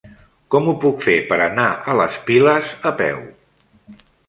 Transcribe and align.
Com 0.53 0.69
ho 0.71 0.73
puc 0.85 1.03
fer 1.07 1.17
per 1.33 1.37
anar 1.49 1.67
a 1.93 1.95
les 2.01 2.17
Piles 2.31 2.73
a 2.93 2.95
peu? 3.05 3.23